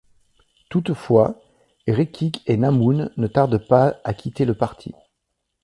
Toutefois, 0.71 1.39
Rekik 1.87 2.41
et 2.49 2.57
Naâmoun 2.57 3.11
ne 3.17 3.27
tardent 3.27 3.59
pas 3.63 3.99
à 4.03 4.15
quitter 4.15 4.45
le 4.45 4.55
parti. 4.55 4.95